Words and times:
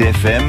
RCFM, 0.00 0.48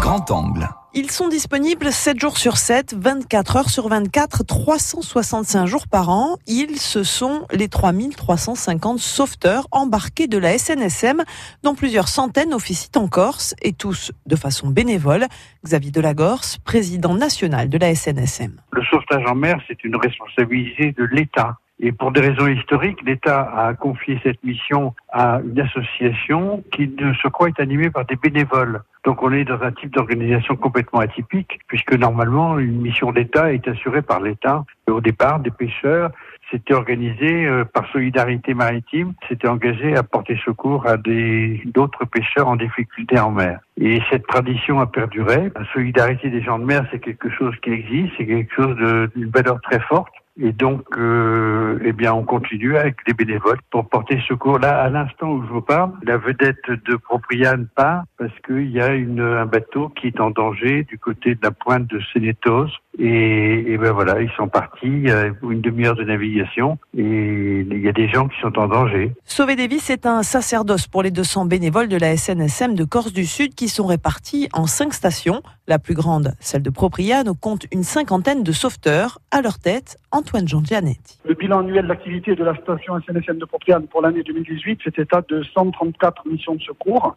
grand 0.00 0.30
angle. 0.30 0.68
Ils 0.94 1.10
sont 1.10 1.28
disponibles 1.28 1.90
7 1.90 2.20
jours 2.20 2.38
sur 2.38 2.56
7, 2.56 2.94
24 2.96 3.56
heures 3.56 3.68
sur 3.68 3.88
24, 3.88 4.44
365 4.46 5.66
jours 5.66 5.88
par 5.88 6.08
an. 6.08 6.36
Ils, 6.46 6.78
ce 6.78 7.02
sont 7.02 7.46
les 7.50 7.66
3350 7.66 9.00
sauveteurs 9.00 9.66
embarqués 9.72 10.28
de 10.28 10.38
la 10.38 10.56
SNSM, 10.56 11.24
dont 11.64 11.74
plusieurs 11.74 12.06
centaines 12.06 12.54
officient 12.54 13.02
en 13.02 13.08
Corse, 13.08 13.56
et 13.60 13.72
tous 13.72 14.12
de 14.26 14.36
façon 14.36 14.68
bénévole. 14.68 15.26
Xavier 15.64 15.90
Delagorce, 15.90 16.58
président 16.58 17.14
national 17.14 17.70
de 17.70 17.78
la 17.78 17.92
SNSM. 17.92 18.60
Le 18.70 18.84
sauvetage 18.84 19.26
en 19.26 19.34
mer, 19.34 19.58
c'est 19.66 19.82
une 19.82 19.96
responsabilité 19.96 20.92
de 20.92 21.08
l'État. 21.10 21.56
Et 21.82 21.92
pour 21.92 22.12
des 22.12 22.20
raisons 22.20 22.46
historiques, 22.46 23.00
l'État 23.06 23.40
a 23.56 23.72
confié 23.72 24.20
cette 24.22 24.42
mission 24.44 24.94
à 25.10 25.40
une 25.42 25.58
association 25.60 26.62
qui, 26.72 26.86
de 26.86 27.14
ce 27.22 27.28
quoi, 27.28 27.48
est 27.48 27.58
animée 27.58 27.88
par 27.88 28.04
des 28.04 28.16
bénévoles. 28.16 28.82
Donc 29.04 29.22
on 29.22 29.32
est 29.32 29.44
dans 29.44 29.62
un 29.62 29.72
type 29.72 29.94
d'organisation 29.94 30.56
complètement 30.56 31.00
atypique, 31.00 31.58
puisque 31.68 31.94
normalement 31.94 32.58
une 32.58 32.82
mission 32.82 33.12
d'État 33.12 33.50
est 33.54 33.66
assurée 33.66 34.02
par 34.02 34.20
l'État. 34.20 34.64
Au 34.88 35.00
départ, 35.00 35.40
des 35.40 35.50
pêcheurs 35.50 36.10
s'étaient 36.50 36.74
organisés 36.74 37.46
euh, 37.46 37.64
par 37.64 37.90
solidarité 37.92 38.52
maritime, 38.52 39.14
s'étaient 39.28 39.48
engagés 39.48 39.96
à 39.96 40.02
porter 40.02 40.38
secours 40.44 40.86
à 40.86 40.98
des 40.98 41.62
d'autres 41.66 42.04
pêcheurs 42.04 42.48
en 42.48 42.56
difficulté 42.56 43.18
en 43.18 43.30
mer. 43.30 43.60
Et 43.78 44.02
cette 44.10 44.26
tradition 44.26 44.80
a 44.80 44.86
perduré. 44.86 45.50
La 45.56 45.64
solidarité 45.72 46.28
des 46.28 46.42
gens 46.42 46.58
de 46.58 46.64
mer, 46.64 46.86
c'est 46.90 46.98
quelque 46.98 47.30
chose 47.30 47.54
qui 47.62 47.70
existe, 47.70 48.12
c'est 48.18 48.26
quelque 48.26 48.54
chose 48.54 48.76
d'une 49.14 49.30
valeur 49.30 49.60
très 49.62 49.80
forte. 49.80 50.12
Et 50.38 50.52
donc, 50.52 50.84
euh, 50.96 51.78
eh 51.84 51.92
bien, 51.92 52.12
on 52.14 52.24
continue 52.24 52.76
avec 52.76 52.96
des 53.06 53.14
bénévoles 53.14 53.58
pour 53.70 53.88
porter 53.88 54.20
secours. 54.28 54.58
Là, 54.58 54.80
à 54.80 54.88
l'instant 54.88 55.30
où 55.30 55.42
je 55.42 55.48
vous 55.48 55.60
parle, 55.60 55.92
la 56.02 56.16
vedette 56.16 56.70
de 56.70 56.96
Propriane 56.96 57.66
part 57.74 58.04
parce 58.16 58.32
qu'il 58.46 58.70
y 58.70 58.80
a 58.80 58.90
un 58.90 59.46
bateau 59.46 59.88
qui 59.88 60.08
est 60.08 60.20
en 60.20 60.30
danger 60.30 60.84
du 60.84 60.98
côté 60.98 61.34
de 61.34 61.40
la 61.42 61.50
pointe 61.50 61.86
de 61.88 62.00
Sénétos. 62.12 62.68
Et, 62.98 63.72
et 63.72 63.78
ben 63.78 63.92
voilà, 63.92 64.20
ils 64.20 64.30
sont 64.36 64.48
partis 64.48 65.06
pour 65.40 65.52
une 65.52 65.60
demi-heure 65.60 65.94
de 65.94 66.04
navigation 66.04 66.78
et 66.96 67.60
il 67.60 67.80
y 67.80 67.88
a 67.88 67.92
des 67.92 68.08
gens 68.08 68.28
qui 68.28 68.38
sont 68.40 68.58
en 68.58 68.68
danger. 68.68 69.12
Sauver 69.24 69.56
des 69.56 69.68
vies, 69.68 69.78
c'est 69.80 70.06
un 70.06 70.22
sacerdoce 70.22 70.86
pour 70.86 71.02
les 71.02 71.10
200 71.10 71.46
bénévoles 71.46 71.88
de 71.88 71.96
la 71.96 72.16
SNSM 72.16 72.74
de 72.74 72.84
Corse 72.84 73.12
du 73.12 73.24
Sud 73.24 73.54
qui 73.54 73.68
sont 73.68 73.86
répartis 73.86 74.48
en 74.52 74.66
cinq 74.66 74.92
stations. 74.92 75.42
La 75.66 75.78
plus 75.78 75.94
grande, 75.94 76.34
celle 76.40 76.62
de 76.62 76.70
Propriano, 76.70 77.34
compte 77.34 77.66
une 77.72 77.84
cinquantaine 77.84 78.42
de 78.42 78.52
sauveteurs. 78.52 79.20
À 79.30 79.40
leur 79.40 79.58
tête, 79.58 79.96
Antoine 80.20 80.46
Giangianetti. 80.46 81.18
Le 81.24 81.34
bilan 81.34 81.60
annuel 81.60 81.86
d'activité 81.86 82.34
de 82.34 82.44
la 82.44 82.54
station 82.54 83.00
SNSM 83.00 83.38
de 83.38 83.46
Propriano 83.46 83.86
pour 83.86 84.02
l'année 84.02 84.22
2018 84.22 84.82
fait 84.82 84.98
état 84.98 85.22
de 85.26 85.42
134 85.42 86.28
missions 86.28 86.56
de 86.56 86.60
secours, 86.60 87.16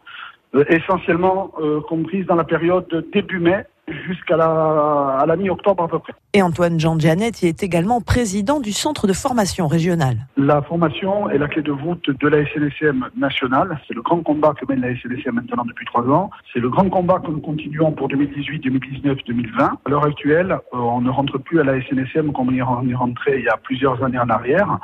euh, 0.54 0.64
essentiellement 0.70 1.52
euh, 1.60 1.82
comprises 1.82 2.24
dans 2.24 2.34
la 2.34 2.44
période 2.44 2.88
début 3.12 3.40
mai 3.40 3.66
jusqu'à 3.88 4.36
la, 4.36 5.18
à 5.20 5.26
la 5.26 5.36
mi-octobre 5.36 5.84
à 5.84 5.88
peu 5.88 5.98
près. 5.98 6.12
Et 6.32 6.42
Antoine 6.42 6.80
Giangianetti 6.80 7.46
est 7.46 7.62
également 7.62 8.00
président 8.00 8.60
du 8.60 8.72
centre 8.72 9.06
de 9.06 9.12
formation 9.12 9.68
régional. 9.68 10.26
La 10.36 10.62
formation 10.62 11.30
est 11.30 11.38
la 11.38 11.48
clé 11.48 11.62
de 11.62 11.72
voûte 11.72 12.08
de 12.10 12.28
la 12.28 12.44
SNSM 12.46 13.08
nationale. 13.16 13.78
C'est 13.86 13.94
le 13.94 14.02
grand 14.02 14.22
combat 14.22 14.52
que 14.58 14.66
mène 14.66 14.80
la 14.80 14.94
SNSM 14.96 15.34
maintenant 15.34 15.64
depuis 15.64 15.86
trois 15.86 16.04
ans. 16.08 16.30
C'est 16.52 16.60
le 16.60 16.70
grand 16.70 16.88
combat 16.88 17.20
que 17.20 17.30
nous 17.30 17.40
continuons 17.40 17.92
pour 17.92 18.08
2018, 18.08 18.60
2019, 18.60 19.18
2020. 19.26 19.64
À 19.64 19.90
l'heure 19.90 20.04
actuelle, 20.04 20.52
euh, 20.52 20.76
on 20.78 21.00
ne 21.00 21.10
rentre 21.10 21.38
plus 21.38 21.60
à 21.60 21.64
la 21.64 21.80
SNSM 21.82 22.32
comme 22.32 22.48
on 22.48 22.52
y 22.52 22.90
est 22.90 22.94
rentré 22.94 23.38
il 23.38 23.44
y 23.44 23.48
a 23.48 23.56
plusieurs 23.56 24.02
années 24.02 24.18
en 24.18 24.28
arrière. 24.28 24.78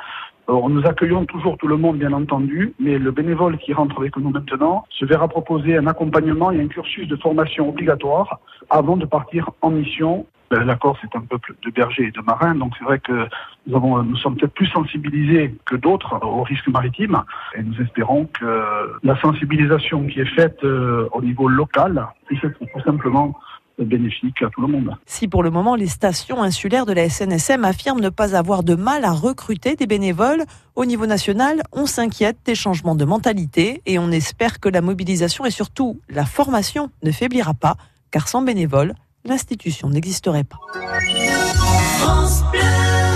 Alors, 0.51 0.69
nous 0.69 0.85
accueillons 0.85 1.23
toujours 1.23 1.57
tout 1.57 1.67
le 1.69 1.77
monde, 1.77 1.97
bien 1.97 2.11
entendu, 2.11 2.73
mais 2.77 2.97
le 2.97 3.11
bénévole 3.11 3.57
qui 3.57 3.71
rentre 3.71 3.97
avec 3.99 4.17
nous 4.17 4.31
maintenant 4.31 4.83
se 4.89 5.05
verra 5.05 5.29
proposer 5.29 5.77
un 5.77 5.87
accompagnement 5.87 6.51
et 6.51 6.59
un 6.59 6.67
cursus 6.67 7.07
de 7.07 7.15
formation 7.15 7.69
obligatoire 7.69 8.41
avant 8.69 8.97
de 8.97 9.05
partir 9.05 9.49
en 9.61 9.69
mission. 9.69 10.25
Ben, 10.49 10.65
la 10.65 10.75
Corse 10.75 10.99
est 11.05 11.15
un 11.15 11.21
peuple 11.21 11.55
de 11.63 11.71
bergers 11.71 12.07
et 12.07 12.11
de 12.11 12.19
marins, 12.19 12.53
donc 12.53 12.73
c'est 12.77 12.83
vrai 12.83 12.99
que 12.99 13.29
nous, 13.65 14.03
nous 14.03 14.17
sommes 14.17 14.35
peut-être 14.35 14.53
plus 14.53 14.67
sensibilisés 14.67 15.55
que 15.63 15.77
d'autres 15.77 16.19
aux 16.21 16.43
risques 16.43 16.67
maritimes, 16.67 17.23
et 17.55 17.63
nous 17.63 17.81
espérons 17.81 18.25
que 18.25 18.91
la 19.03 19.17
sensibilisation 19.21 20.05
qui 20.07 20.19
est 20.19 20.35
faite 20.35 20.61
euh, 20.65 21.07
au 21.13 21.21
niveau 21.21 21.47
local 21.47 22.05
puisse 22.25 22.43
être 22.43 22.59
tout 22.59 22.81
simplement 22.83 23.39
bénéfique 23.85 24.41
à 24.41 24.49
tout 24.49 24.61
le 24.61 24.67
monde. 24.67 24.95
Si 25.05 25.27
pour 25.27 25.43
le 25.43 25.49
moment 25.49 25.75
les 25.75 25.87
stations 25.87 26.41
insulaires 26.41 26.85
de 26.85 26.93
la 26.93 27.09
SNSM 27.09 27.65
affirment 27.65 28.01
ne 28.01 28.09
pas 28.09 28.35
avoir 28.35 28.63
de 28.63 28.75
mal 28.75 29.05
à 29.05 29.11
recruter 29.11 29.75
des 29.75 29.87
bénévoles, 29.87 30.43
au 30.75 30.85
niveau 30.85 31.05
national, 31.05 31.63
on 31.71 31.85
s'inquiète 31.85 32.37
des 32.45 32.55
changements 32.55 32.95
de 32.95 33.05
mentalité 33.05 33.81
et 33.85 33.99
on 33.99 34.11
espère 34.11 34.59
que 34.59 34.69
la 34.69 34.81
mobilisation 34.81 35.45
et 35.45 35.51
surtout 35.51 35.99
la 36.09 36.25
formation 36.25 36.89
ne 37.03 37.11
faiblira 37.11 37.53
pas, 37.53 37.75
car 38.11 38.27
sans 38.27 38.41
bénévoles, 38.41 38.93
l'institution 39.25 39.89
n'existerait 39.89 40.43
pas. 40.43 40.59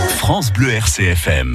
France 0.10 0.52
Bleu 0.52 0.70
RCFM. 0.70 1.44